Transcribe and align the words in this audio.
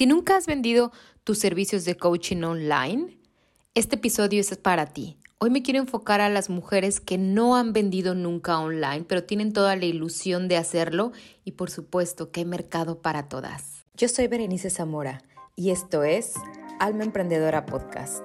Si 0.00 0.06
nunca 0.06 0.34
has 0.34 0.46
vendido 0.46 0.92
tus 1.24 1.38
servicios 1.38 1.84
de 1.84 1.94
coaching 1.94 2.42
online, 2.42 3.18
este 3.74 3.96
episodio 3.96 4.40
es 4.40 4.56
para 4.56 4.86
ti. 4.86 5.18
Hoy 5.36 5.50
me 5.50 5.60
quiero 5.60 5.78
enfocar 5.78 6.22
a 6.22 6.30
las 6.30 6.48
mujeres 6.48 7.00
que 7.00 7.18
no 7.18 7.54
han 7.54 7.74
vendido 7.74 8.14
nunca 8.14 8.58
online, 8.58 9.04
pero 9.06 9.24
tienen 9.24 9.52
toda 9.52 9.76
la 9.76 9.84
ilusión 9.84 10.48
de 10.48 10.56
hacerlo 10.56 11.12
y 11.44 11.52
por 11.52 11.70
supuesto 11.70 12.30
que 12.30 12.40
hay 12.40 12.46
mercado 12.46 13.02
para 13.02 13.28
todas. 13.28 13.84
Yo 13.94 14.08
soy 14.08 14.26
Berenice 14.26 14.70
Zamora 14.70 15.20
y 15.54 15.68
esto 15.68 16.02
es 16.02 16.32
Alma 16.78 17.04
Emprendedora 17.04 17.66
Podcast, 17.66 18.24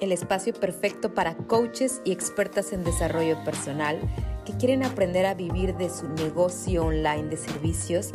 el 0.00 0.10
espacio 0.10 0.52
perfecto 0.52 1.14
para 1.14 1.36
coaches 1.36 2.02
y 2.04 2.10
expertas 2.10 2.72
en 2.72 2.82
desarrollo 2.82 3.44
personal 3.44 4.00
que 4.44 4.56
quieren 4.56 4.82
aprender 4.82 5.26
a 5.26 5.34
vivir 5.34 5.76
de 5.76 5.88
su 5.88 6.08
negocio 6.08 6.84
online 6.84 7.28
de 7.28 7.36
servicios 7.36 8.10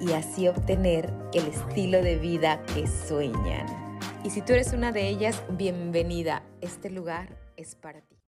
y 0.00 0.12
así 0.12 0.48
obtener 0.48 1.12
el 1.32 1.46
estilo 1.46 2.02
de 2.02 2.16
vida 2.16 2.62
que 2.74 2.86
sueñan. 2.86 3.66
Y 4.24 4.30
si 4.30 4.42
tú 4.42 4.52
eres 4.52 4.72
una 4.72 4.92
de 4.92 5.08
ellas, 5.08 5.42
bienvenida. 5.50 6.42
Este 6.60 6.90
lugar 6.90 7.36
es 7.56 7.74
para 7.74 8.00
ti. 8.00 8.18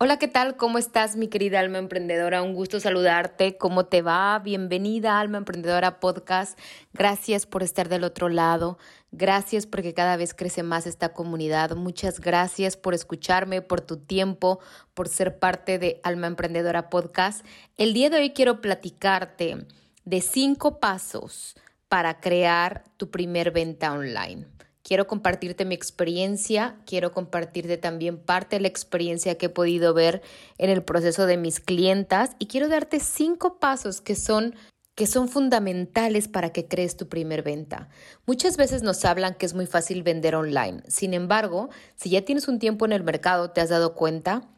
Hola, 0.00 0.20
¿qué 0.20 0.28
tal? 0.28 0.56
¿Cómo 0.56 0.78
estás, 0.78 1.16
mi 1.16 1.26
querida 1.26 1.58
alma 1.58 1.78
emprendedora? 1.78 2.42
Un 2.42 2.54
gusto 2.54 2.78
saludarte. 2.78 3.56
¿Cómo 3.56 3.86
te 3.86 4.00
va? 4.00 4.38
Bienvenida, 4.38 5.18
Alma 5.18 5.38
Emprendedora 5.38 5.98
Podcast. 5.98 6.56
Gracias 6.92 7.46
por 7.46 7.64
estar 7.64 7.88
del 7.88 8.04
otro 8.04 8.28
lado. 8.28 8.78
Gracias 9.10 9.66
porque 9.66 9.94
cada 9.94 10.16
vez 10.16 10.34
crece 10.34 10.62
más 10.62 10.86
esta 10.86 11.12
comunidad. 11.12 11.74
Muchas 11.74 12.20
gracias 12.20 12.76
por 12.76 12.94
escucharme, 12.94 13.60
por 13.60 13.80
tu 13.80 13.96
tiempo, 13.96 14.60
por 14.94 15.08
ser 15.08 15.40
parte 15.40 15.80
de 15.80 16.00
Alma 16.04 16.28
Emprendedora 16.28 16.90
Podcast. 16.90 17.44
El 17.76 17.92
día 17.92 18.08
de 18.08 18.18
hoy 18.18 18.30
quiero 18.30 18.60
platicarte 18.60 19.66
de 20.08 20.22
cinco 20.22 20.80
pasos 20.80 21.54
para 21.90 22.18
crear 22.18 22.82
tu 22.96 23.10
primer 23.10 23.50
venta 23.50 23.92
online. 23.92 24.46
Quiero 24.82 25.06
compartirte 25.06 25.66
mi 25.66 25.74
experiencia, 25.74 26.78
quiero 26.86 27.12
compartirte 27.12 27.76
también 27.76 28.16
parte 28.16 28.56
de 28.56 28.62
la 28.62 28.68
experiencia 28.68 29.36
que 29.36 29.46
he 29.46 29.50
podido 29.50 29.92
ver 29.92 30.22
en 30.56 30.70
el 30.70 30.82
proceso 30.82 31.26
de 31.26 31.36
mis 31.36 31.60
clientas 31.60 32.30
y 32.38 32.46
quiero 32.46 32.68
darte 32.68 33.00
cinco 33.00 33.58
pasos 33.58 34.00
que 34.00 34.14
son 34.14 34.54
que 34.94 35.06
son 35.06 35.28
fundamentales 35.28 36.26
para 36.26 36.50
que 36.50 36.66
crees 36.66 36.96
tu 36.96 37.08
primer 37.08 37.42
venta. 37.42 37.88
Muchas 38.26 38.56
veces 38.56 38.82
nos 38.82 39.04
hablan 39.04 39.34
que 39.34 39.46
es 39.46 39.54
muy 39.54 39.66
fácil 39.66 40.02
vender 40.02 40.34
online. 40.34 40.82
Sin 40.88 41.14
embargo, 41.14 41.68
si 41.94 42.10
ya 42.10 42.24
tienes 42.24 42.48
un 42.48 42.58
tiempo 42.58 42.84
en 42.84 42.92
el 42.92 43.04
mercado, 43.04 43.52
te 43.52 43.60
has 43.60 43.68
dado 43.68 43.94
cuenta 43.94 44.48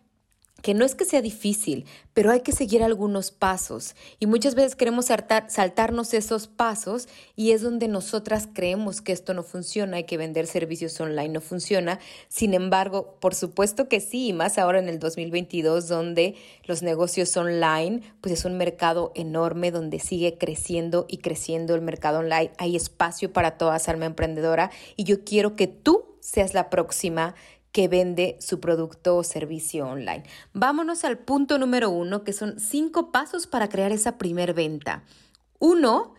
que 0.62 0.74
no 0.74 0.84
es 0.84 0.94
que 0.94 1.04
sea 1.04 1.22
difícil, 1.22 1.86
pero 2.14 2.30
hay 2.30 2.40
que 2.40 2.52
seguir 2.52 2.82
algunos 2.82 3.30
pasos 3.30 3.94
y 4.18 4.26
muchas 4.26 4.54
veces 4.54 4.76
queremos 4.76 5.06
saltarnos 5.06 6.14
esos 6.14 6.46
pasos 6.46 7.08
y 7.36 7.52
es 7.52 7.62
donde 7.62 7.88
nosotras 7.88 8.48
creemos 8.52 9.00
que 9.00 9.12
esto 9.12 9.34
no 9.34 9.42
funciona 9.42 9.98
y 9.98 10.04
que 10.04 10.16
vender 10.16 10.46
servicios 10.46 11.00
online 11.00 11.30
no 11.30 11.40
funciona. 11.40 11.98
Sin 12.28 12.54
embargo, 12.54 13.16
por 13.20 13.34
supuesto 13.34 13.88
que 13.88 14.00
sí, 14.00 14.28
y 14.28 14.32
más 14.32 14.58
ahora 14.58 14.78
en 14.78 14.88
el 14.88 14.98
2022 14.98 15.88
donde 15.88 16.36
los 16.64 16.82
negocios 16.82 17.36
online, 17.36 18.02
pues 18.20 18.34
es 18.34 18.44
un 18.44 18.56
mercado 18.56 19.12
enorme 19.14 19.70
donde 19.70 19.98
sigue 19.98 20.38
creciendo 20.38 21.06
y 21.08 21.18
creciendo 21.18 21.74
el 21.74 21.80
mercado 21.80 22.20
online. 22.20 22.52
Hay 22.58 22.76
espacio 22.76 23.32
para 23.32 23.58
toda 23.58 23.80
alma 23.88 24.06
emprendedora 24.06 24.70
y 24.96 25.04
yo 25.04 25.24
quiero 25.24 25.56
que 25.56 25.66
tú 25.66 26.16
seas 26.20 26.54
la 26.54 26.70
próxima 26.70 27.34
que 27.72 27.88
vende 27.88 28.36
su 28.40 28.60
producto 28.60 29.16
o 29.16 29.24
servicio 29.24 29.86
online. 29.86 30.24
Vámonos 30.52 31.04
al 31.04 31.18
punto 31.18 31.58
número 31.58 31.90
uno, 31.90 32.24
que 32.24 32.32
son 32.32 32.58
cinco 32.58 33.12
pasos 33.12 33.46
para 33.46 33.68
crear 33.68 33.92
esa 33.92 34.18
primer 34.18 34.54
venta. 34.54 35.04
Uno, 35.58 36.14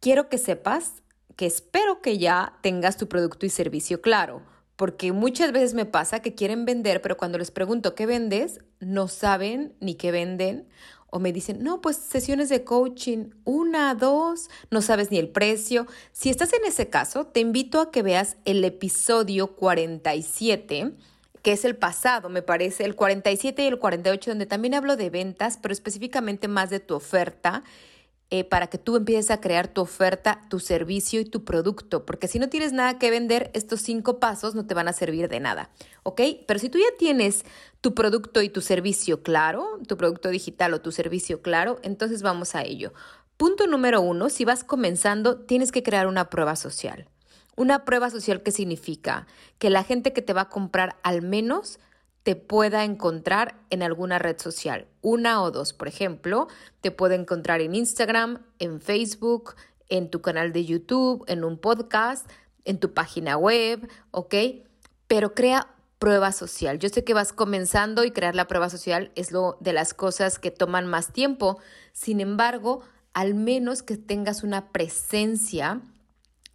quiero 0.00 0.28
que 0.28 0.38
sepas 0.38 1.02
que 1.36 1.46
espero 1.46 2.00
que 2.00 2.18
ya 2.18 2.58
tengas 2.62 2.96
tu 2.96 3.08
producto 3.08 3.46
y 3.46 3.50
servicio 3.50 4.00
claro, 4.00 4.42
porque 4.74 5.12
muchas 5.12 5.52
veces 5.52 5.74
me 5.74 5.84
pasa 5.84 6.20
que 6.20 6.34
quieren 6.34 6.64
vender, 6.64 7.02
pero 7.02 7.16
cuando 7.16 7.38
les 7.38 7.50
pregunto 7.50 7.94
qué 7.94 8.06
vendes, 8.06 8.60
no 8.80 9.08
saben 9.08 9.74
ni 9.80 9.94
qué 9.94 10.10
venden 10.10 10.68
o 11.16 11.18
me 11.18 11.32
dicen, 11.32 11.62
no, 11.62 11.80
pues 11.80 11.96
sesiones 11.96 12.48
de 12.48 12.62
coaching, 12.62 13.30
una, 13.44 13.94
dos, 13.94 14.50
no 14.70 14.82
sabes 14.82 15.10
ni 15.10 15.18
el 15.18 15.28
precio. 15.28 15.86
Si 16.12 16.28
estás 16.28 16.52
en 16.52 16.64
ese 16.66 16.88
caso, 16.88 17.26
te 17.26 17.40
invito 17.40 17.80
a 17.80 17.90
que 17.90 18.02
veas 18.02 18.36
el 18.44 18.62
episodio 18.64 19.56
47 19.56 20.92
que 21.42 21.52
es 21.52 21.64
el 21.64 21.76
pasado, 21.76 22.28
me 22.28 22.42
parece, 22.42 22.84
el 22.84 22.96
47 22.96 23.62
y 23.62 23.66
el 23.68 23.78
48, 23.78 24.32
donde 24.32 24.46
también 24.46 24.74
hablo 24.74 24.96
de 24.96 25.10
ventas, 25.10 25.60
pero 25.62 25.72
específicamente 25.72 26.48
más 26.48 26.70
de 26.70 26.80
tu 26.80 26.96
oferta 26.96 27.62
eh, 28.30 28.42
para 28.42 28.66
que 28.66 28.78
tú 28.78 28.96
empieces 28.96 29.30
a 29.30 29.40
crear 29.40 29.68
tu 29.68 29.80
oferta, 29.80 30.40
tu 30.48 30.58
servicio 30.58 31.20
y 31.20 31.24
tu 31.24 31.44
producto, 31.44 32.04
porque 32.04 32.26
si 32.26 32.40
no 32.40 32.48
tienes 32.48 32.72
nada 32.72 32.98
que 32.98 33.10
vender, 33.10 33.52
estos 33.54 33.80
cinco 33.82 34.18
pasos 34.18 34.56
no 34.56 34.66
te 34.66 34.74
van 34.74 34.88
a 34.88 34.92
servir 34.92 35.28
de 35.28 35.38
nada, 35.38 35.70
¿ok? 36.02 36.20
Pero 36.46 36.58
si 36.58 36.68
tú 36.68 36.78
ya 36.78 36.96
tienes 36.98 37.44
tu 37.80 37.94
producto 37.94 38.42
y 38.42 38.48
tu 38.48 38.62
servicio 38.62 39.22
claro, 39.22 39.78
tu 39.86 39.96
producto 39.96 40.28
digital 40.30 40.74
o 40.74 40.80
tu 40.80 40.90
servicio 40.90 41.40
claro, 41.40 41.78
entonces 41.84 42.22
vamos 42.22 42.56
a 42.56 42.62
ello. 42.62 42.92
Punto 43.36 43.68
número 43.68 44.00
uno, 44.00 44.28
si 44.28 44.44
vas 44.44 44.64
comenzando, 44.64 45.38
tienes 45.38 45.70
que 45.70 45.84
crear 45.84 46.08
una 46.08 46.28
prueba 46.28 46.56
social. 46.56 47.08
Una 47.54 47.84
prueba 47.84 48.10
social 48.10 48.42
que 48.42 48.50
significa 48.50 49.28
que 49.58 49.70
la 49.70 49.84
gente 49.84 50.12
que 50.12 50.22
te 50.22 50.32
va 50.32 50.42
a 50.42 50.48
comprar 50.48 50.96
al 51.04 51.22
menos 51.22 51.78
te 52.26 52.34
pueda 52.34 52.82
encontrar 52.82 53.54
en 53.70 53.84
alguna 53.84 54.18
red 54.18 54.36
social, 54.40 54.88
una 55.00 55.40
o 55.44 55.52
dos, 55.52 55.72
por 55.72 55.86
ejemplo, 55.86 56.48
te 56.80 56.90
puede 56.90 57.14
encontrar 57.14 57.60
en 57.60 57.76
Instagram, 57.76 58.42
en 58.58 58.80
Facebook, 58.80 59.54
en 59.88 60.10
tu 60.10 60.22
canal 60.22 60.52
de 60.52 60.64
YouTube, 60.64 61.24
en 61.28 61.44
un 61.44 61.56
podcast, 61.56 62.28
en 62.64 62.80
tu 62.80 62.92
página 62.94 63.36
web, 63.36 63.88
¿ok? 64.10 64.34
Pero 65.06 65.36
crea 65.36 65.68
prueba 66.00 66.32
social. 66.32 66.80
Yo 66.80 66.88
sé 66.88 67.04
que 67.04 67.14
vas 67.14 67.32
comenzando 67.32 68.02
y 68.02 68.10
crear 68.10 68.34
la 68.34 68.48
prueba 68.48 68.70
social 68.70 69.12
es 69.14 69.30
lo 69.30 69.56
de 69.60 69.72
las 69.72 69.94
cosas 69.94 70.40
que 70.40 70.50
toman 70.50 70.88
más 70.88 71.12
tiempo. 71.12 71.60
Sin 71.92 72.20
embargo, 72.20 72.82
al 73.12 73.34
menos 73.34 73.84
que 73.84 73.98
tengas 73.98 74.42
una 74.42 74.72
presencia 74.72 75.80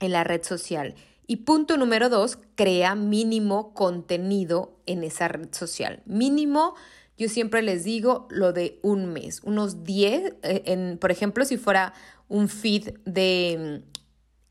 en 0.02 0.12
la 0.12 0.26
red 0.26 0.44
social. 0.44 0.96
Y 1.28 1.38
punto 1.38 1.78
número 1.78 2.09
dos, 2.09 2.40
crea 2.56 2.96
mínimo 2.96 3.74
contenido 3.74 4.78
en 4.86 5.04
esa 5.04 5.28
red 5.28 5.54
social. 5.54 6.02
Mínimo, 6.06 6.76
yo 7.18 7.30
siempre 7.30 7.62
les 7.62 7.84
digo 7.84 8.28
lo 8.30 8.54
de 8.54 8.80
un 8.82 9.14
mes, 9.14 9.42
unos 9.44 9.84
10, 9.84 10.34
eh, 10.44 10.98
por 11.00 11.12
ejemplo, 11.12 11.46
si 11.46 11.58
fuera 11.58 11.94
un 12.28 12.50
feed 12.50 12.98
de 13.06 13.84
mm, 13.84 14.00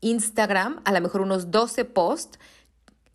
Instagram, 0.01 0.81
a 0.85 0.91
lo 0.91 1.01
mejor 1.01 1.21
unos 1.21 1.51
12 1.51 1.85
posts 1.85 2.39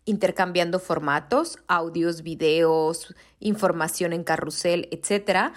intercambiando 0.05 0.79
formatos, 0.79 1.59
audios, 1.67 2.21
videos, 2.21 3.13
información 3.39 4.13
en 4.13 4.23
carrusel, 4.23 4.87
etcétera, 4.91 5.53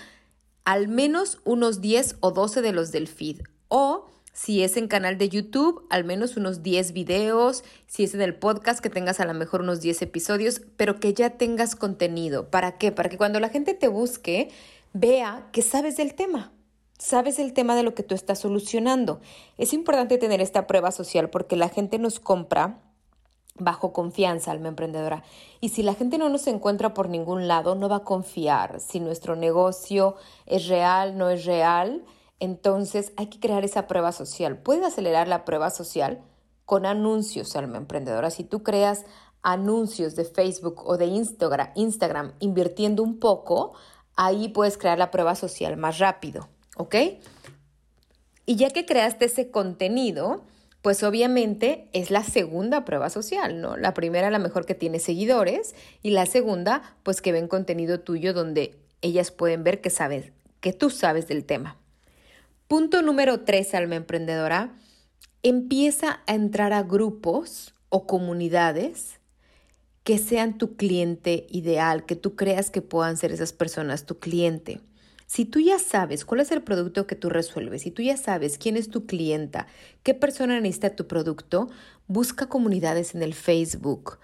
al 0.64 0.88
menos 0.88 1.38
unos 1.44 1.80
10 1.80 2.16
o 2.20 2.32
12 2.32 2.60
de 2.60 2.72
los 2.72 2.90
del 2.90 3.06
feed. 3.06 3.42
O 3.68 4.06
si 4.42 4.62
es 4.62 4.78
en 4.78 4.88
canal 4.88 5.18
de 5.18 5.28
YouTube, 5.28 5.86
al 5.90 6.04
menos 6.04 6.38
unos 6.38 6.62
10 6.62 6.94
videos. 6.94 7.62
Si 7.86 8.04
es 8.04 8.14
en 8.14 8.22
el 8.22 8.34
podcast, 8.34 8.80
que 8.80 8.88
tengas 8.88 9.20
a 9.20 9.26
lo 9.26 9.34
mejor 9.34 9.60
unos 9.60 9.82
10 9.82 10.00
episodios, 10.00 10.62
pero 10.78 10.98
que 10.98 11.12
ya 11.12 11.36
tengas 11.36 11.76
contenido. 11.76 12.48
¿Para 12.48 12.78
qué? 12.78 12.90
Para 12.90 13.10
que 13.10 13.18
cuando 13.18 13.38
la 13.38 13.50
gente 13.50 13.74
te 13.74 13.88
busque, 13.88 14.48
vea 14.94 15.46
que 15.52 15.60
sabes 15.60 15.98
del 15.98 16.14
tema. 16.14 16.52
Sabes 16.98 17.38
el 17.38 17.52
tema 17.52 17.76
de 17.76 17.82
lo 17.82 17.94
que 17.94 18.02
tú 18.02 18.14
estás 18.14 18.38
solucionando. 18.38 19.20
Es 19.58 19.74
importante 19.74 20.16
tener 20.16 20.40
esta 20.40 20.66
prueba 20.66 20.90
social 20.90 21.28
porque 21.28 21.56
la 21.56 21.68
gente 21.68 21.98
nos 21.98 22.18
compra 22.18 22.78
bajo 23.56 23.92
confianza, 23.92 24.52
alma 24.52 24.68
emprendedora. 24.68 25.22
Y 25.60 25.68
si 25.68 25.82
la 25.82 25.92
gente 25.92 26.16
no 26.16 26.30
nos 26.30 26.46
encuentra 26.46 26.94
por 26.94 27.10
ningún 27.10 27.46
lado, 27.46 27.74
no 27.74 27.90
va 27.90 27.96
a 27.96 28.04
confiar 28.04 28.80
si 28.80 29.00
nuestro 29.00 29.36
negocio 29.36 30.16
es 30.46 30.66
real, 30.66 31.18
no 31.18 31.28
es 31.28 31.44
real 31.44 32.02
entonces 32.40 33.12
hay 33.16 33.26
que 33.26 33.38
crear 33.38 33.64
esa 33.64 33.86
prueba 33.86 34.12
social. 34.12 34.58
Puedes 34.58 34.84
acelerar 34.84 35.28
la 35.28 35.44
prueba 35.44 35.70
social 35.70 36.20
con 36.64 36.86
anuncios, 36.86 37.54
alma 37.54 37.76
emprendedora. 37.76 38.30
Si 38.30 38.44
tú 38.44 38.62
creas 38.62 39.04
anuncios 39.42 40.16
de 40.16 40.24
Facebook 40.24 40.82
o 40.84 40.96
de 40.96 41.06
Instagram, 41.06 41.70
Instagram 41.74 42.32
invirtiendo 42.40 43.02
un 43.02 43.18
poco, 43.18 43.74
ahí 44.16 44.48
puedes 44.48 44.78
crear 44.78 44.98
la 44.98 45.10
prueba 45.10 45.34
social 45.34 45.76
más 45.76 45.98
rápido, 45.98 46.48
¿ok? 46.76 46.94
Y 48.46 48.56
ya 48.56 48.70
que 48.70 48.86
creaste 48.86 49.26
ese 49.26 49.50
contenido, 49.50 50.42
pues 50.82 51.02
obviamente 51.02 51.88
es 51.92 52.10
la 52.10 52.22
segunda 52.24 52.84
prueba 52.84 53.10
social, 53.10 53.60
¿no? 53.60 53.76
La 53.76 53.94
primera 53.94 54.28
a 54.28 54.30
lo 54.30 54.38
mejor 54.38 54.66
que 54.66 54.74
tiene 54.74 54.98
seguidores 54.98 55.74
y 56.02 56.10
la 56.10 56.26
segunda 56.26 56.96
pues 57.02 57.20
que 57.20 57.32
ven 57.32 57.48
contenido 57.48 58.00
tuyo 58.00 58.32
donde 58.32 58.78
ellas 59.02 59.30
pueden 59.30 59.64
ver 59.64 59.80
que 59.80 59.90
sabes, 59.90 60.32
que 60.60 60.72
tú 60.72 60.90
sabes 60.90 61.28
del 61.28 61.44
tema. 61.44 61.76
Punto 62.70 63.02
número 63.02 63.40
tres, 63.40 63.74
alma 63.74 63.96
emprendedora, 63.96 64.72
empieza 65.42 66.20
a 66.28 66.34
entrar 66.36 66.72
a 66.72 66.84
grupos 66.84 67.74
o 67.88 68.06
comunidades 68.06 69.18
que 70.04 70.18
sean 70.18 70.56
tu 70.56 70.76
cliente 70.76 71.48
ideal, 71.50 72.06
que 72.06 72.14
tú 72.14 72.36
creas 72.36 72.70
que 72.70 72.80
puedan 72.80 73.16
ser 73.16 73.32
esas 73.32 73.52
personas 73.52 74.06
tu 74.06 74.20
cliente. 74.20 74.80
Si 75.26 75.46
tú 75.46 75.58
ya 75.58 75.80
sabes 75.80 76.24
cuál 76.24 76.42
es 76.42 76.52
el 76.52 76.62
producto 76.62 77.08
que 77.08 77.16
tú 77.16 77.28
resuelves, 77.28 77.82
si 77.82 77.90
tú 77.90 78.02
ya 78.02 78.16
sabes 78.16 78.56
quién 78.56 78.76
es 78.76 78.88
tu 78.88 79.04
clienta, 79.04 79.66
qué 80.04 80.14
persona 80.14 80.60
necesita 80.60 80.94
tu 80.94 81.08
producto, 81.08 81.68
busca 82.06 82.48
comunidades 82.48 83.16
en 83.16 83.24
el 83.24 83.34
Facebook. 83.34 84.20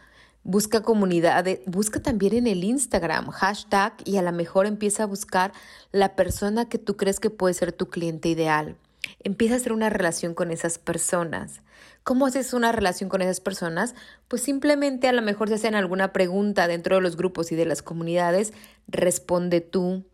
Busca 0.49 0.81
comunidades, 0.81 1.59
busca 1.67 2.01
también 2.01 2.33
en 2.35 2.47
el 2.47 2.63
Instagram, 2.63 3.31
hashtag, 3.31 3.95
y 4.05 4.17
a 4.17 4.23
lo 4.23 4.31
mejor 4.31 4.67
empieza 4.67 5.03
a 5.03 5.07
buscar 5.07 5.53
la 5.91 6.15
persona 6.15 6.69
que 6.69 6.79
tú 6.79 6.97
crees 6.97 7.19
que 7.19 7.31
puede 7.31 7.53
ser 7.53 7.73
tu 7.73 7.89
cliente 7.89 8.29
ideal. 8.29 8.77
Empieza 9.25 9.55
a 9.55 9.57
hacer 9.57 9.73
una 9.73 9.91
relación 9.91 10.35
con 10.35 10.53
esas 10.53 10.79
personas. 10.79 11.63
¿Cómo 12.05 12.27
haces 12.27 12.53
una 12.53 12.71
relación 12.71 13.11
con 13.11 13.23
esas 13.23 13.41
personas? 13.41 13.97
Pues 14.29 14.41
simplemente 14.41 15.09
a 15.09 15.13
lo 15.13 15.21
mejor 15.21 15.49
se 15.49 15.57
hacen 15.57 15.75
alguna 15.75 16.13
pregunta 16.13 16.69
dentro 16.69 16.95
de 16.95 17.03
los 17.03 17.17
grupos 17.17 17.51
y 17.51 17.57
de 17.57 17.67
las 17.67 17.83
comunidades, 17.83 18.53
responde 18.87 19.61
tú 19.61 20.05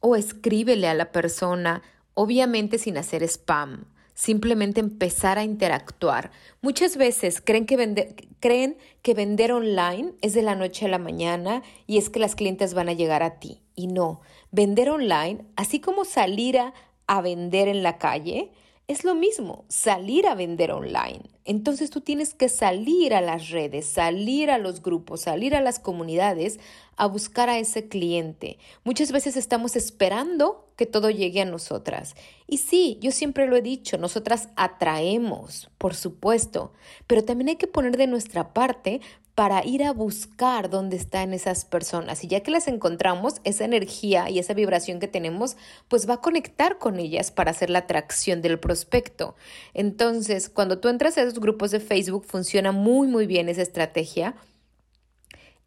o 0.00 0.16
escríbele 0.16 0.88
a 0.88 0.94
la 0.94 1.12
persona, 1.12 1.82
obviamente 2.14 2.78
sin 2.78 2.96
hacer 2.96 3.22
spam, 3.22 3.84
simplemente 4.14 4.80
empezar 4.80 5.38
a 5.38 5.44
interactuar. 5.44 6.30
Muchas 6.62 6.96
veces 6.96 7.40
creen 7.40 7.66
que, 7.66 7.76
vender, 7.76 8.14
creen 8.40 8.78
que 9.02 9.14
vender 9.14 9.52
online 9.52 10.12
es 10.22 10.34
de 10.34 10.42
la 10.42 10.54
noche 10.54 10.86
a 10.86 10.88
la 10.88 10.98
mañana 10.98 11.62
y 11.86 11.98
es 11.98 12.08
que 12.08 12.20
las 12.20 12.34
clientes 12.34 12.74
van 12.74 12.88
a 12.88 12.94
llegar 12.94 13.22
a 13.22 13.38
ti. 13.38 13.60
Y 13.74 13.88
no, 13.88 14.20
vender 14.52 14.88
online, 14.90 15.44
así 15.56 15.80
como 15.80 16.04
salir 16.04 16.58
a, 16.58 16.74
a 17.06 17.20
vender 17.20 17.68
en 17.68 17.82
la 17.82 17.98
calle, 17.98 18.52
es 18.86 19.04
lo 19.04 19.14
mismo, 19.14 19.64
salir 19.68 20.26
a 20.26 20.34
vender 20.34 20.70
online. 20.70 21.22
Entonces 21.46 21.90
tú 21.90 22.02
tienes 22.02 22.34
que 22.34 22.48
salir 22.48 23.14
a 23.14 23.22
las 23.22 23.48
redes, 23.48 23.86
salir 23.86 24.50
a 24.50 24.58
los 24.58 24.82
grupos, 24.82 25.22
salir 25.22 25.56
a 25.56 25.62
las 25.62 25.78
comunidades 25.78 26.60
a 26.96 27.06
buscar 27.06 27.48
a 27.48 27.58
ese 27.58 27.88
cliente. 27.88 28.58
Muchas 28.84 29.10
veces 29.10 29.36
estamos 29.36 29.74
esperando 29.74 30.70
que 30.76 30.86
todo 30.86 31.10
llegue 31.10 31.40
a 31.40 31.46
nosotras. 31.46 32.14
Y 32.46 32.58
sí, 32.58 32.98
yo 33.00 33.10
siempre 33.10 33.46
lo 33.46 33.56
he 33.56 33.62
dicho, 33.62 33.96
nosotras 33.96 34.48
atraemos, 34.56 35.70
por 35.78 35.94
supuesto, 35.94 36.72
pero 37.06 37.24
también 37.24 37.48
hay 37.48 37.56
que 37.56 37.66
poner 37.66 37.96
de 37.96 38.06
nuestra 38.06 38.52
parte 38.52 39.00
para 39.34 39.64
ir 39.64 39.82
a 39.82 39.92
buscar 39.92 40.70
dónde 40.70 40.96
están 40.96 41.34
esas 41.34 41.64
personas. 41.64 42.22
Y 42.22 42.28
ya 42.28 42.40
que 42.40 42.52
las 42.52 42.68
encontramos, 42.68 43.40
esa 43.42 43.64
energía 43.64 44.30
y 44.30 44.38
esa 44.38 44.54
vibración 44.54 45.00
que 45.00 45.08
tenemos, 45.08 45.56
pues 45.88 46.08
va 46.08 46.14
a 46.14 46.20
conectar 46.20 46.78
con 46.78 47.00
ellas 47.00 47.32
para 47.32 47.50
hacer 47.50 47.68
la 47.68 47.80
atracción 47.80 48.42
del 48.42 48.60
prospecto. 48.60 49.34
Entonces, 49.72 50.48
cuando 50.48 50.78
tú 50.78 50.88
entras 50.88 51.18
a 51.18 51.22
esos 51.22 51.40
grupos 51.40 51.72
de 51.72 51.80
Facebook, 51.80 52.24
funciona 52.26 52.70
muy, 52.70 53.08
muy 53.08 53.26
bien 53.26 53.48
esa 53.48 53.62
estrategia. 53.62 54.36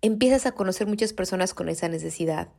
Empiezas 0.01 0.45
a 0.45 0.53
conocer 0.53 0.87
muchas 0.87 1.11
personas 1.11 1.53
con 1.53 1.67
esa 1.67 1.89
necesidad 1.89 2.49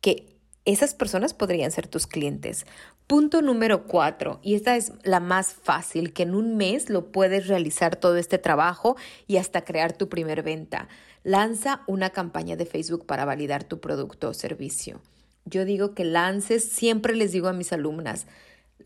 que 0.00 0.35
esas 0.66 0.94
personas 0.94 1.32
podrían 1.32 1.70
ser 1.70 1.86
tus 1.86 2.06
clientes. 2.06 2.66
Punto 3.06 3.40
número 3.40 3.86
cuatro, 3.86 4.40
y 4.42 4.56
esta 4.56 4.76
es 4.76 4.92
la 5.04 5.20
más 5.20 5.54
fácil, 5.54 6.12
que 6.12 6.24
en 6.24 6.34
un 6.34 6.56
mes 6.56 6.90
lo 6.90 7.12
puedes 7.12 7.46
realizar 7.46 7.96
todo 7.96 8.16
este 8.16 8.36
trabajo 8.36 8.96
y 9.26 9.38
hasta 9.38 9.64
crear 9.64 9.92
tu 9.92 10.08
primer 10.08 10.42
venta. 10.42 10.88
Lanza 11.22 11.82
una 11.86 12.10
campaña 12.10 12.56
de 12.56 12.66
Facebook 12.66 13.06
para 13.06 13.24
validar 13.24 13.64
tu 13.64 13.80
producto 13.80 14.28
o 14.28 14.34
servicio. 14.34 15.00
Yo 15.44 15.64
digo 15.64 15.94
que 15.94 16.04
lances, 16.04 16.64
siempre 16.68 17.14
les 17.14 17.30
digo 17.30 17.46
a 17.46 17.52
mis 17.52 17.72
alumnas, 17.72 18.26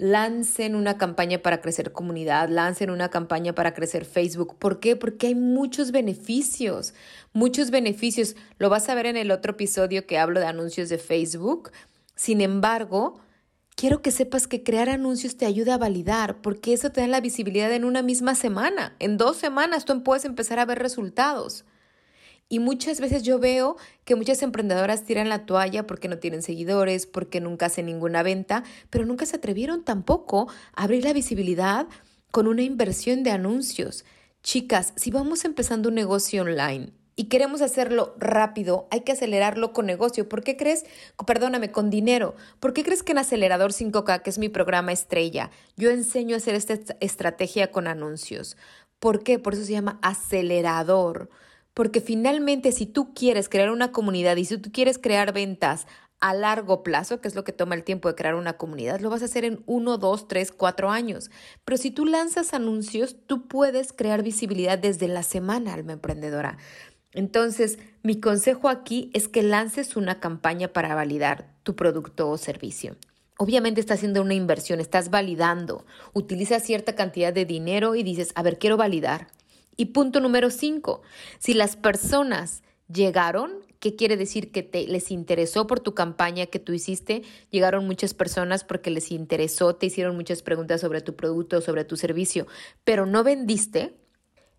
lancen 0.01 0.77
una 0.77 0.97
campaña 0.97 1.41
para 1.41 1.61
crecer 1.61 1.93
comunidad, 1.93 2.49
lancen 2.49 2.89
una 2.89 3.11
campaña 3.11 3.55
para 3.55 3.75
crecer 3.75 4.07
Facebook. 4.07 4.57
¿Por 4.59 4.81
qué? 4.81 4.97
Porque 4.97 5.27
hay 5.27 5.35
muchos 5.35 5.93
beneficios, 5.93 6.95
muchos 7.35 7.71
beneficios. 7.71 8.35
Lo 8.57 8.71
vas 8.71 8.89
a 8.89 8.95
ver 8.95 9.05
en 9.05 9.19
el 9.19 9.31
otro 9.31 9.53
episodio 9.53 10.07
que 10.07 10.19
hablo 10.19 10.41
de 10.41 10.47
anuncios 10.47 10.89
de 10.89 10.97
Facebook. 10.97 11.71
Sin 12.15 12.41
embargo, 12.41 13.21
quiero 13.77 14.01
que 14.01 14.11
sepas 14.11 14.49
que 14.49 14.63
crear 14.63 14.89
anuncios 14.89 15.37
te 15.37 15.45
ayuda 15.45 15.75
a 15.75 15.79
validar, 15.79 16.41
porque 16.41 16.73
eso 16.73 16.91
te 16.91 17.03
da 17.03 17.07
la 17.07 17.21
visibilidad 17.21 17.71
en 17.71 17.85
una 17.85 18.01
misma 18.01 18.35
semana. 18.35 18.97
En 19.01 19.19
dos 19.19 19.37
semanas 19.37 19.85
tú 19.85 20.03
puedes 20.03 20.25
empezar 20.25 20.59
a 20.61 20.65
ver 20.65 20.79
resultados. 20.79 21.67
Y 22.53 22.59
muchas 22.59 23.01
veces 23.01 23.23
yo 23.23 23.39
veo 23.39 23.77
que 24.05 24.17
muchas 24.17 24.43
emprendedoras 24.43 25.05
tiran 25.05 25.29
la 25.29 25.47
toalla 25.47 25.87
porque 25.87 26.09
no 26.09 26.19
tienen 26.19 26.43
seguidores, 26.43 27.07
porque 27.07 27.41
nunca 27.41 27.67
hacen 27.67 27.87
ninguna 27.87 28.25
venta, 28.25 28.65
pero 28.91 29.07
nunca 29.07 29.25
se 29.25 29.37
atrevieron 29.37 29.85
tampoco 29.85 30.49
a 30.75 30.83
abrir 30.83 31.05
la 31.05 31.13
visibilidad 31.13 31.87
con 32.33 32.49
una 32.49 32.63
inversión 32.63 33.23
de 33.23 33.31
anuncios. 33.31 34.05
Chicas, 34.43 34.95
si 34.97 35.13
vamos 35.13 35.45
empezando 35.45 35.91
un 35.91 35.95
negocio 35.95 36.43
online 36.43 36.93
y 37.15 37.27
queremos 37.29 37.63
hacerlo 37.63 38.17
rápido, 38.19 38.89
hay 38.91 39.03
que 39.03 39.13
acelerarlo 39.13 39.73
con 39.73 39.87
negocio. 39.87 40.29
¿Por 40.29 40.43
qué 40.43 40.57
crees? 40.57 40.87
Perdóname, 41.25 41.71
con 41.71 41.89
dinero. 41.89 42.35
¿Por 42.59 42.73
qué 42.73 42.83
crees 42.83 43.05
que 43.05 43.13
en 43.13 43.19
Acelerador 43.19 43.71
5K, 43.71 44.23
que 44.23 44.31
es 44.31 44.39
mi 44.39 44.49
programa 44.49 44.91
estrella, 44.91 45.53
yo 45.77 45.91
enseño 45.91 46.35
a 46.35 46.39
hacer 46.39 46.57
esta 46.57 46.75
estrategia 46.99 47.71
con 47.71 47.87
anuncios? 47.87 48.57
¿Por 48.99 49.23
qué? 49.23 49.39
Por 49.39 49.55
eso 49.55 49.65
se 49.65 49.73
llama 49.73 50.01
acelerador 50.03 51.31
porque 51.75 52.01
finalmente 52.01 52.73
si 52.73 52.87
tú 52.87 53.15
quieres 53.15 53.49
crear 53.49 53.71
una 53.71 53.93
comunidad 53.93 54.37
y 54.37 54.45
si 54.45 54.59
tú 54.59 54.71
quieres 54.73 54.99
crear 54.99 55.33
ventas 55.33 55.87
a 56.21 56.35
largo 56.35 56.83
plazo, 56.83 57.21
que 57.21 57.29
es 57.29 57.35
lo 57.35 57.45
que 57.45 57.53
toma 57.53 57.75
el 57.75 57.83
tiempo 57.83 58.09
de 58.09 58.15
crear 58.15 58.35
una 58.35 58.55
comunidad, 58.55 59.01
lo 59.01 59.09
vas 59.09 59.23
a 59.23 59.25
hacer 59.25 59.45
en 59.45 59.63
uno, 59.67 59.97
dos, 59.97 60.29
tres, 60.29 60.53
cuatro 60.53 60.91
años. 60.91 61.31
Pero 61.65 61.79
si 61.79 61.91
tú 61.91 62.05
lanzas 62.05 62.53
anuncios, 62.53 63.17
tú 63.27 63.49
puedes 63.49 63.93
crear 63.93 64.23
visibilidad 64.23 64.79
desde 64.79 65.09
la 65.09 65.23
semana, 65.23 65.73
alma 65.73 65.93
emprendedora. 65.93 66.59
Entonces, 67.13 67.79
mi 68.03 68.21
consejo 68.21 68.69
aquí 68.69 69.11
es 69.15 69.29
que 69.29 69.43
lances 69.43 69.97
una 69.97 70.21
campaña 70.21 70.69
para 70.69 70.95
validar 70.95 71.55
tu 71.63 71.75
producto 71.75 72.29
o 72.31 72.39
servicio. 72.39 72.97
Obviamente 73.39 73.81
estás 73.81 73.99
haciendo 73.99 74.21
una 74.21 74.35
inversión, 74.35 74.81
estás 74.81 75.09
validando, 75.09 75.87
utiliza 76.13 76.61
cierta 76.61 76.95
cantidad 76.95 77.33
de 77.33 77.47
dinero 77.47 77.95
y 77.95 78.03
dices, 78.03 78.33
a 78.35 78.43
ver, 78.43 78.59
quiero 78.59 78.77
validar. 78.77 79.29
Y 79.81 79.87
punto 79.87 80.21
número 80.21 80.51
cinco, 80.51 81.01
si 81.39 81.55
las 81.55 81.75
personas 81.75 82.63
llegaron, 82.93 83.65
¿qué 83.79 83.97
quiere 83.97 84.19
decir? 84.19 84.53
Que 84.53 84.63
te, 84.63 84.87
les 84.87 85.11
interesó 85.11 85.67
por 85.67 85.81
tu 85.81 85.95
campaña 85.95 86.45
que 86.45 86.59
tú 86.59 86.75
hiciste, 86.75 87.23
llegaron 87.49 87.87
muchas 87.87 88.13
personas 88.13 88.63
porque 88.63 88.91
les 88.91 89.11
interesó, 89.11 89.75
te 89.75 89.87
hicieron 89.87 90.17
muchas 90.17 90.43
preguntas 90.43 90.83
sobre 90.83 91.01
tu 91.01 91.17
producto, 91.17 91.63
sobre 91.63 91.87
tu 91.87 91.97
servicio, 91.97 92.47
pero 92.85 93.07
no 93.07 93.25
vendiste, 93.25 93.97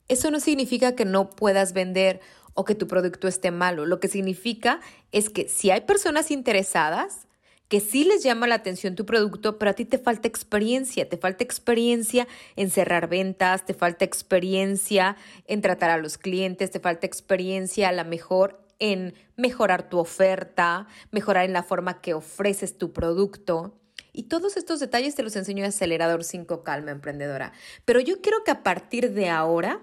eso 0.07 0.31
no 0.31 0.39
significa 0.39 0.95
que 0.95 1.05
no 1.05 1.29
puedas 1.29 1.73
vender 1.73 2.19
o 2.55 2.65
que 2.65 2.73
tu 2.73 2.87
producto 2.87 3.27
esté 3.27 3.51
malo. 3.51 3.85
Lo 3.85 3.99
que 3.99 4.07
significa 4.07 4.79
es 5.11 5.29
que 5.29 5.47
si 5.47 5.69
hay 5.69 5.81
personas 5.81 6.31
interesadas, 6.31 7.27
que 7.71 7.79
sí 7.79 8.03
les 8.03 8.21
llama 8.21 8.47
la 8.47 8.55
atención 8.55 8.95
tu 8.95 9.05
producto, 9.05 9.57
pero 9.57 9.71
a 9.71 9.73
ti 9.73 9.85
te 9.85 9.97
falta 9.97 10.27
experiencia, 10.27 11.07
te 11.07 11.15
falta 11.15 11.45
experiencia 11.45 12.27
en 12.57 12.69
cerrar 12.69 13.07
ventas, 13.07 13.65
te 13.65 13.73
falta 13.73 14.03
experiencia 14.03 15.15
en 15.47 15.61
tratar 15.61 15.89
a 15.89 15.97
los 15.97 16.17
clientes, 16.17 16.69
te 16.69 16.81
falta 16.81 17.07
experiencia 17.07 17.87
a 17.87 17.93
lo 17.93 18.03
mejor 18.03 18.61
en 18.79 19.13
mejorar 19.37 19.89
tu 19.89 19.99
oferta, 19.99 20.85
mejorar 21.11 21.45
en 21.45 21.53
la 21.53 21.63
forma 21.63 22.01
que 22.01 22.13
ofreces 22.13 22.77
tu 22.77 22.91
producto. 22.91 23.79
Y 24.11 24.23
todos 24.23 24.57
estos 24.57 24.81
detalles 24.81 25.15
te 25.15 25.23
los 25.23 25.37
enseño 25.37 25.63
en 25.63 25.69
Acelerador 25.69 26.25
5 26.25 26.65
Calma 26.65 26.91
Emprendedora. 26.91 27.53
Pero 27.85 28.01
yo 28.01 28.19
quiero 28.19 28.43
que 28.43 28.51
a 28.51 28.63
partir 28.63 29.13
de 29.13 29.29
ahora 29.29 29.79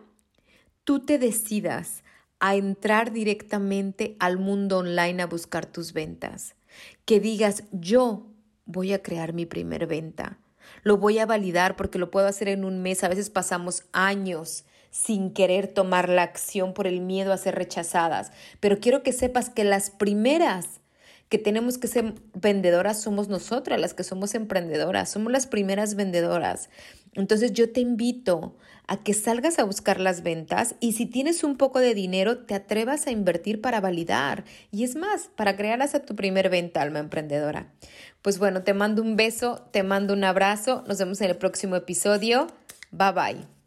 tú 0.85 1.07
te 1.07 1.19
decidas 1.19 2.05
a 2.39 2.55
entrar 2.55 3.13
directamente 3.13 4.15
al 4.19 4.37
mundo 4.37 4.77
online 4.77 5.23
a 5.23 5.27
buscar 5.27 5.65
tus 5.65 5.95
ventas 5.95 6.55
que 7.05 7.21
digas, 7.21 7.65
yo 7.73 8.27
voy 8.67 8.93
a 8.93 9.03
crear 9.03 9.33
mi 9.33 9.47
primer 9.47 9.87
venta, 9.87 10.39
lo 10.83 10.99
voy 10.99 11.19
a 11.19 11.27
validar 11.27 11.77
porque 11.77 11.99
lo 11.99 12.11
puedo 12.11 12.27
hacer 12.27 12.49
en 12.49 12.65
un 12.65 12.83
mes, 12.83 13.05
a 13.05 13.09
veces 13.09 13.31
pasamos 13.31 13.85
años 13.93 14.65
sin 14.91 15.33
querer 15.33 15.69
tomar 15.69 16.09
la 16.09 16.23
acción 16.23 16.75
por 16.75 16.87
el 16.87 17.01
miedo 17.01 17.33
a 17.33 17.39
ser 17.39 17.55
rechazadas, 17.55 18.33
pero 18.61 18.81
quiero 18.81 19.03
que 19.03 19.13
sepas 19.13 19.51
que 19.51 19.65
las 19.65 19.91
primeras 19.91 20.81
que 21.29 21.39
tenemos 21.39 21.77
que 21.77 21.89
ser 21.89 22.15
vendedoras 22.35 23.01
somos 23.03 23.29
nosotras, 23.29 23.79
las 23.79 23.93
que 23.93 24.03
somos 24.03 24.35
emprendedoras, 24.35 25.11
somos 25.11 25.31
las 25.31 25.47
primeras 25.47 25.95
vendedoras. 25.95 26.71
Entonces 27.15 27.53
yo 27.53 27.73
te 27.73 27.81
invito 27.81 28.57
a 28.87 28.97
que 28.97 29.15
salgas 29.15 29.59
a 29.59 29.65
buscar 29.65 30.01
las 30.01 30.23
ventas 30.23 30.75
y 30.81 30.93
si 30.93 31.07
tienes 31.07 31.45
un 31.45 31.57
poco 31.57 31.79
de 31.79 31.95
dinero, 31.95 32.39
te 32.39 32.55
atrevas 32.55 33.07
a 33.07 33.11
invertir 33.11 33.61
para 33.61 33.81
validar. 33.81 34.45
Y 34.71 34.85
es 34.85 34.97
más, 34.97 35.29
para 35.37 35.57
crear 35.57 35.83
hasta 35.83 36.05
tu 36.05 36.17
primer 36.17 36.49
venta, 36.49 36.83
alma 36.83 36.99
emprendedora. 36.99 37.73
Pues 38.23 38.39
bueno, 38.39 38.63
te 38.63 38.75
mando 38.75 39.03
un 39.03 39.17
beso, 39.17 39.69
te 39.73 39.83
mando 39.83 40.15
un 40.15 40.25
abrazo, 40.25 40.85
nos 40.87 40.99
vemos 40.99 41.21
en 41.21 41.31
el 41.31 41.37
próximo 41.37 41.77
episodio. 41.77 42.47
Bye 42.91 43.13
bye. 43.13 43.58